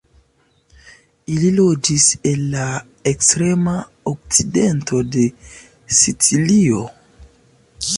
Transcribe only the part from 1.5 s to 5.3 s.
loĝis en la ekstrema okcidento